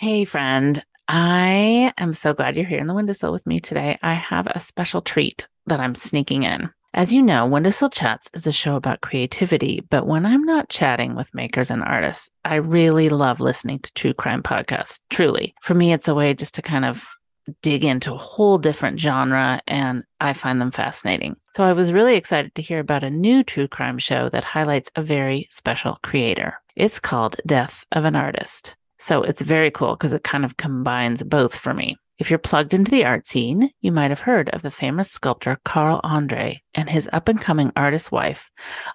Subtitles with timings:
[0.00, 0.82] Hey, friend.
[1.08, 3.98] I am so glad you're here in the windowsill with me today.
[4.00, 6.70] I have a special treat that I'm sneaking in.
[6.94, 11.16] As you know, Windowsill Chats is a show about creativity, but when I'm not chatting
[11.16, 15.00] with makers and artists, I really love listening to true crime podcasts.
[15.10, 15.54] Truly.
[15.60, 17.06] For me, it's a way just to kind of
[17.60, 21.36] dig into a whole different genre, and I find them fascinating.
[21.54, 24.90] So I was really excited to hear about a new true crime show that highlights
[24.96, 26.54] a very special creator.
[26.74, 28.76] It's called Death of an Artist.
[29.00, 31.96] So it's very cool because it kind of combines both for me.
[32.18, 35.58] If you're plugged into the art scene, you might have heard of the famous sculptor
[35.64, 38.50] Carl Andre and his up and coming artist wife,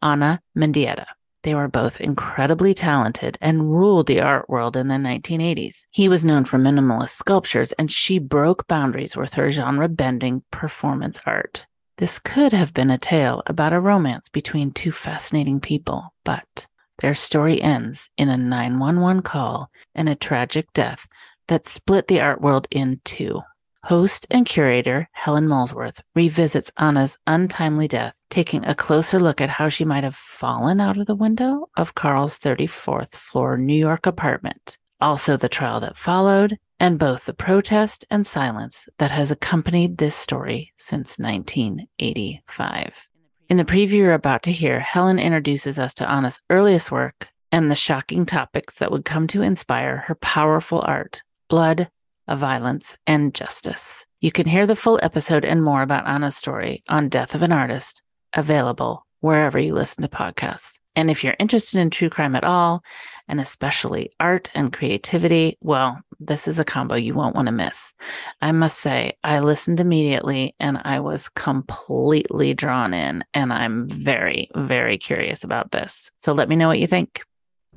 [0.00, 1.06] Ana Mendieta.
[1.42, 5.86] They were both incredibly talented and ruled the art world in the 1980s.
[5.90, 11.20] He was known for minimalist sculptures, and she broke boundaries with her genre bending performance
[11.26, 11.66] art.
[11.96, 17.14] This could have been a tale about a romance between two fascinating people, but their
[17.14, 21.06] story ends in a 911 call and a tragic death
[21.48, 23.42] that split the art world in two.
[23.84, 29.68] Host and curator Helen Molesworth revisits Ana's untimely death, taking a closer look at how
[29.68, 34.76] she might have fallen out of the window of Carl's 34th floor New York apartment.
[35.00, 40.16] Also, the trial that followed, and both the protest and silence that has accompanied this
[40.16, 43.07] story since 1985.
[43.48, 47.70] In the preview you're about to hear, Helen introduces us to Ana's earliest work and
[47.70, 51.88] the shocking topics that would come to inspire her powerful art blood,
[52.28, 54.04] violence, and justice.
[54.20, 57.50] You can hear the full episode and more about Ana's story on Death of an
[57.50, 58.02] Artist,
[58.34, 60.78] available wherever you listen to podcasts.
[60.94, 62.82] And if you're interested in true crime at all,
[63.28, 67.94] and especially art and creativity, well, this is a combo you won't want to miss.
[68.40, 74.50] I must say, I listened immediately and I was completely drawn in, and I'm very,
[74.56, 76.10] very curious about this.
[76.18, 77.22] So let me know what you think.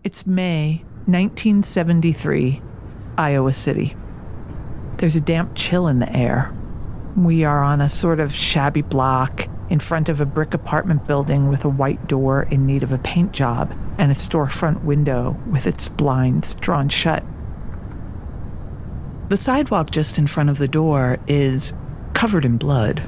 [0.03, 2.61] It's May 1973,
[3.17, 3.95] Iowa City.
[4.97, 6.55] There's a damp chill in the air.
[7.15, 11.49] We are on a sort of shabby block in front of a brick apartment building
[11.49, 15.67] with a white door in need of a paint job and a storefront window with
[15.67, 17.23] its blinds drawn shut.
[19.29, 21.73] The sidewalk just in front of the door is
[22.13, 23.07] covered in blood.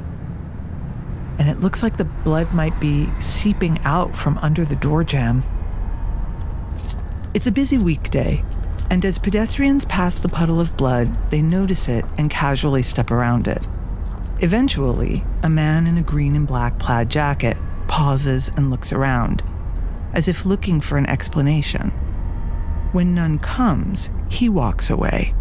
[1.38, 5.44] And it looks like the blood might be seeping out from under the door jamb.
[7.33, 8.45] It's a busy weekday,
[8.89, 13.47] and as pedestrians pass the puddle of blood, they notice it and casually step around
[13.47, 13.67] it.
[14.39, 17.57] Eventually, a man in a green and black plaid jacket
[17.88, 19.44] pauses and looks around,
[20.13, 21.90] as if looking for an explanation.
[22.91, 25.34] When none comes, he walks away.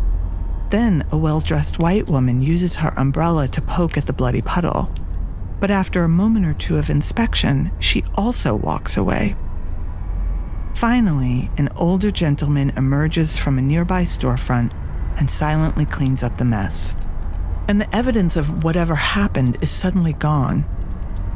[0.70, 4.90] Then a well dressed white woman uses her umbrella to poke at the bloody puddle.
[5.60, 9.36] But after a moment or two of inspection, she also walks away.
[10.74, 14.72] Finally, an older gentleman emerges from a nearby storefront
[15.18, 16.94] and silently cleans up the mess
[17.68, 20.64] and the evidence of whatever happened is suddenly gone.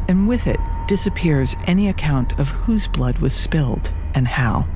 [0.09, 4.67] And with it disappears any account of whose blood was spilled and how.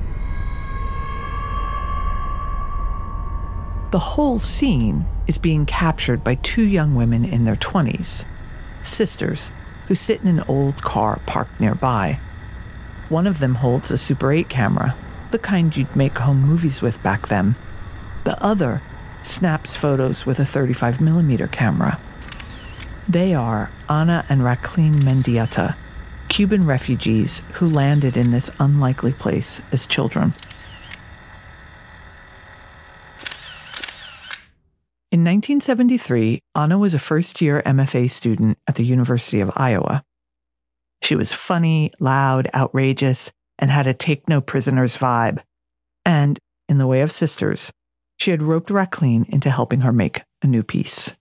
[3.91, 8.25] The whole scene is being captured by two young women in their 20s,
[8.85, 9.51] sisters,
[9.89, 12.21] who sit in an old car parked nearby.
[13.09, 14.95] One of them holds a Super 8 camera,
[15.33, 17.57] the kind you'd make home movies with back then.
[18.23, 18.81] The other
[19.23, 21.99] snaps photos with a 35mm camera.
[23.09, 25.75] They are Ana and Raquelín Mendieta,
[26.31, 30.33] Cuban refugees who landed in this unlikely place as children.
[35.11, 40.05] In 1973, Ana was a first year MFA student at the University of Iowa.
[41.03, 45.43] She was funny, loud, outrageous, and had a take no prisoners vibe.
[46.05, 47.73] And, in the way of sisters,
[48.19, 51.13] she had roped Raquelín into helping her make a new piece.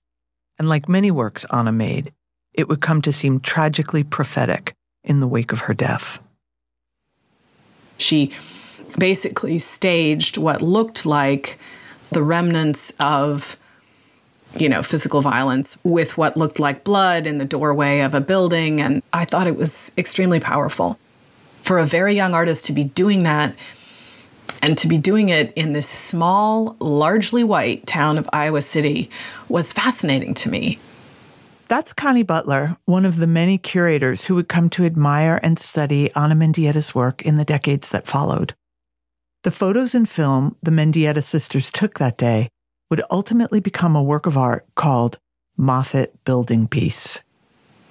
[0.60, 2.14] And like many works Ana made,
[2.54, 6.20] it would come to seem tragically prophetic in the wake of her death.
[7.98, 8.34] She
[8.98, 11.60] basically staged what looked like
[12.12, 13.58] the remnants of
[14.58, 18.82] you know physical violence with what looked like blood in the doorway of a building
[18.82, 20.98] and i thought it was extremely powerful
[21.62, 23.56] for a very young artist to be doing that
[24.62, 29.10] and to be doing it in this small, largely white town of Iowa City
[29.48, 30.80] was fascinating to me.
[31.70, 36.12] That's Connie Butler, one of the many curators who would come to admire and study
[36.16, 38.56] Ana Mendieta's work in the decades that followed.
[39.44, 42.50] The photos and film the Mendieta sisters took that day
[42.90, 45.20] would ultimately become a work of art called
[45.58, 47.22] Moffat Building Piece.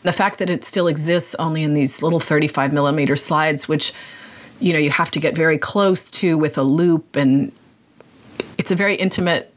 [0.03, 3.93] The fact that it still exists only in these little 35 millimeter slides, which
[4.59, 7.53] you know you have to get very close to with a loupe and
[8.59, 9.55] it's a very intimate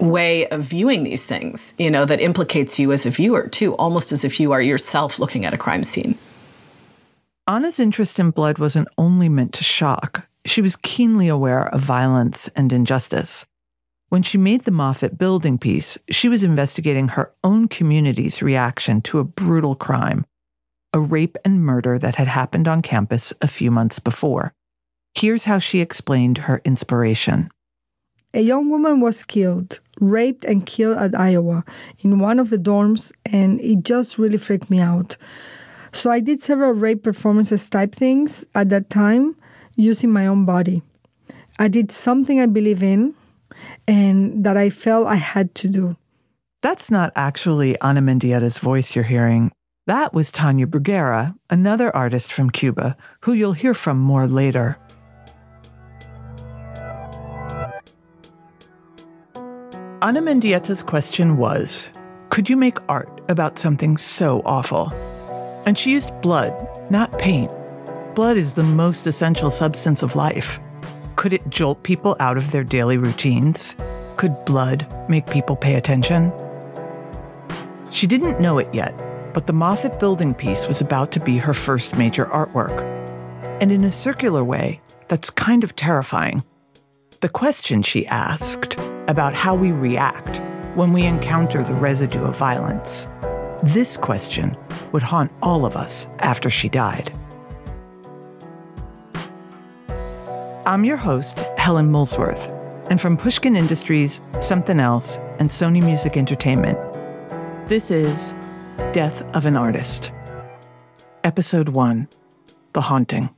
[0.00, 4.12] way of viewing these things, you know, that implicates you as a viewer too, almost
[4.12, 6.16] as if you are yourself looking at a crime scene.
[7.46, 12.48] Ana's interest in blood wasn't only meant to shock, she was keenly aware of violence
[12.56, 13.46] and injustice.
[14.08, 19.18] When she made the Moffat building piece, she was investigating her own community's reaction to
[19.18, 20.24] a brutal crime,
[20.94, 24.54] a rape and murder that had happened on campus a few months before.
[25.14, 27.50] Here's how she explained her inspiration.
[28.34, 31.64] A young woman was killed, raped and killed at Iowa
[32.00, 35.16] in one of the dorms, and it just really freaked me out.
[35.92, 39.34] So I did several rape performances type things at that time
[39.76, 40.82] using my own body.
[41.58, 43.14] I did something I believe in
[43.86, 45.96] and that I felt I had to do.
[46.60, 49.52] That's not actually Ana Mendieta's voice you're hearing.
[49.86, 54.76] That was Tania Bruguera, another artist from Cuba, who you'll hear from more later.
[60.00, 61.88] Ana Mendieta's question was
[62.30, 64.92] Could you make art about something so awful?
[65.66, 66.54] And she used blood,
[66.88, 67.50] not paint.
[68.14, 70.60] Blood is the most essential substance of life.
[71.16, 73.74] Could it jolt people out of their daily routines?
[74.16, 76.32] Could blood make people pay attention?
[77.90, 78.94] She didn't know it yet,
[79.34, 82.82] but the Moffat building piece was about to be her first major artwork.
[83.60, 86.44] And in a circular way, that's kind of terrifying.
[87.18, 88.78] The question she asked
[89.08, 90.40] about how we react
[90.76, 93.08] when we encounter the residue of violence.
[93.64, 94.56] This question
[94.92, 97.12] would haunt all of us after she died.
[100.64, 102.48] I'm your host, Helen Molesworth,
[102.90, 106.78] and from Pushkin Industries, Something Else, and Sony Music Entertainment,
[107.68, 108.34] this is
[108.92, 110.10] Death of an Artist.
[111.22, 112.08] Episode 1
[112.72, 113.37] The Haunting.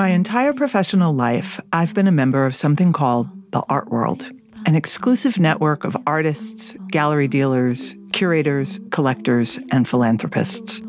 [0.00, 4.30] My entire professional life, I've been a member of something called the art world
[4.64, 10.82] an exclusive network of artists, gallery dealers, curators, collectors, and philanthropists.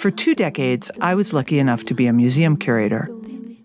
[0.00, 3.08] For two decades, I was lucky enough to be a museum curator,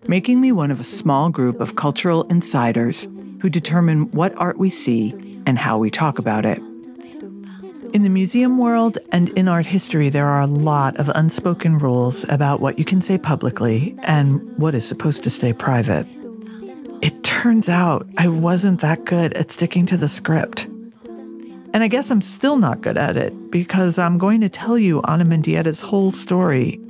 [0.06, 3.08] making me one of a small group of cultural insiders
[3.40, 6.62] who determine what art we see and how we talk about it.
[7.92, 12.24] In the museum world and in art history, there are a lot of unspoken rules
[12.28, 16.06] about what you can say publicly and what is supposed to stay private
[17.02, 20.66] It turns out I wasn't that good at sticking to the script.
[21.74, 25.02] And I guess I'm still not good at it because I'm going to tell you
[25.02, 26.80] Ana Mendieta's whole story,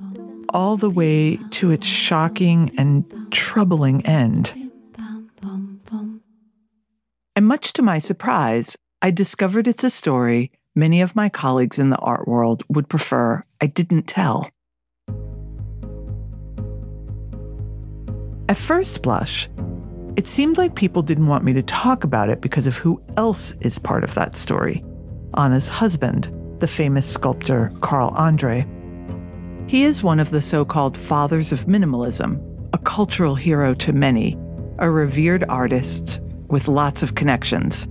[0.51, 4.53] all the way to its shocking and troubling end.
[7.37, 11.91] And much to my surprise, I discovered it's a story many of my colleagues in
[11.91, 14.49] the art world would prefer I didn't tell.
[18.49, 19.49] At first blush,
[20.17, 23.55] it seemed like people didn't want me to talk about it because of who else
[23.61, 24.85] is part of that story
[25.35, 28.67] Ana's husband, the famous sculptor Carl Andre.
[29.69, 32.43] He is one of the so called fathers of minimalism,
[32.73, 34.37] a cultural hero to many,
[34.79, 37.85] a revered artist with lots of connections,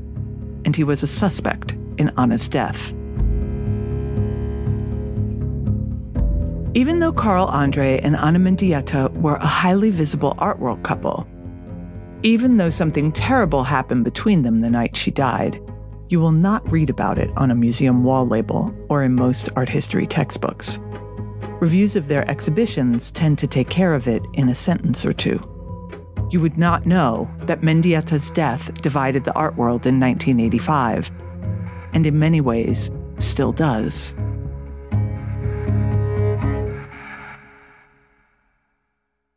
[0.66, 2.92] and he was a suspect in Ana's death.
[6.74, 11.28] Even though Carl Andre and Ana Mendieta were a highly visible art world couple,
[12.24, 15.62] even though something terrible happened between them the night she died,
[16.10, 19.70] you will not read about it on a museum wall label or in most art
[19.70, 20.80] history textbooks.
[21.60, 25.40] Reviews of their exhibitions tend to take care of it in a sentence or two.
[26.32, 31.10] You would not know that Mendieta's death divided the art world in 1985,
[31.94, 34.14] and in many ways still does.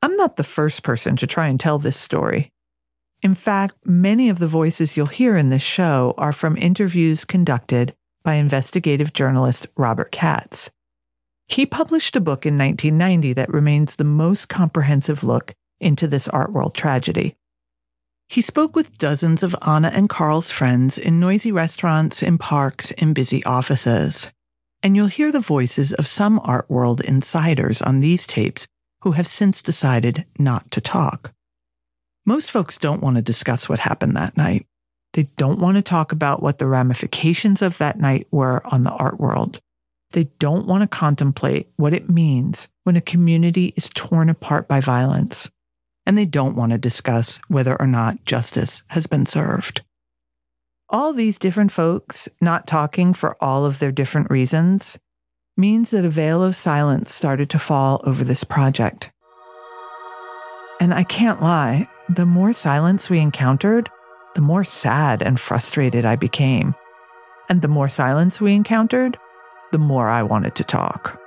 [0.02, 2.50] I'm not the first person to try and tell this story.
[3.22, 7.94] In fact, many of the voices you'll hear in this show are from interviews conducted
[8.24, 10.70] by investigative journalist Robert Katz.
[11.46, 16.52] He published a book in 1990 that remains the most comprehensive look into this art
[16.52, 17.36] world tragedy.
[18.32, 23.12] He spoke with dozens of Ana and Carl's friends in noisy restaurants, in parks, in
[23.12, 24.30] busy offices.
[24.82, 28.66] And you'll hear the voices of some art world insiders on these tapes
[29.02, 31.34] who have since decided not to talk.
[32.24, 34.64] Most folks don't want to discuss what happened that night.
[35.12, 38.92] They don't want to talk about what the ramifications of that night were on the
[38.92, 39.60] art world.
[40.12, 44.80] They don't want to contemplate what it means when a community is torn apart by
[44.80, 45.50] violence.
[46.04, 49.82] And they don't want to discuss whether or not justice has been served.
[50.88, 54.98] All these different folks not talking for all of their different reasons
[55.56, 59.10] means that a veil of silence started to fall over this project.
[60.80, 63.88] And I can't lie, the more silence we encountered,
[64.34, 66.74] the more sad and frustrated I became.
[67.48, 69.18] And the more silence we encountered,
[69.70, 71.21] the more I wanted to talk.